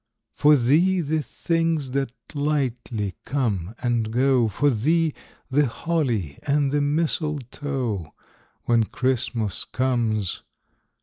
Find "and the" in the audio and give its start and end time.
6.47-6.81